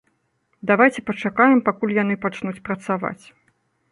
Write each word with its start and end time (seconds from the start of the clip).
Давайце 0.71 1.01
пачакаем, 1.09 1.59
пакуль 1.67 1.95
яны 2.03 2.15
пачнуць 2.23 2.63
працаваць. 2.69 3.25